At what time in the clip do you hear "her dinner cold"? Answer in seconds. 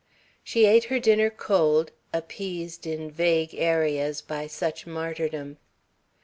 0.85-1.91